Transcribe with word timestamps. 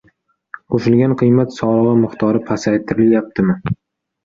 Qo‘shilgan 0.75 1.13
qiymat 1.23 1.53
solig‘i 1.59 1.93
miqdori 2.01 2.43
pasaytirilyaptimi? 2.51 3.61